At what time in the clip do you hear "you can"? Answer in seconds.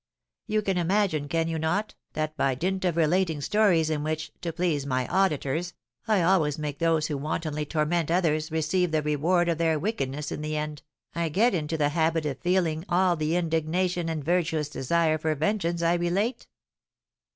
0.47-0.79